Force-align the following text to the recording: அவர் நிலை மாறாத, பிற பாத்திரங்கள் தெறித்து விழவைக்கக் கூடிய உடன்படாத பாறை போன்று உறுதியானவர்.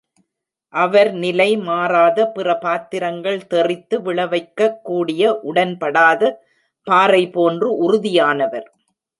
அவர் 0.73 1.11
நிலை 1.13 1.57
மாறாத, 1.57 2.25
பிற 2.27 2.55
பாத்திரங்கள் 2.57 3.47
தெறித்து 3.47 3.99
விழவைக்கக் 4.01 4.81
கூடிய 4.81 5.39
உடன்படாத 5.43 6.33
பாறை 6.87 7.23
போன்று 7.29 7.69
உறுதியானவர். 7.83 8.67